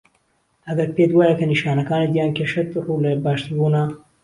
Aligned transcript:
ئەگەر 0.67 0.89
پێت 0.95 1.11
وایه 1.15 1.35
که 1.39 1.45
نیشانەکانت 1.51 2.11
یان 2.19 2.31
کێشەکەت 2.37 2.69
ڕوو 2.85 3.03
له 3.05 3.11
باشتربوونه 3.25 3.81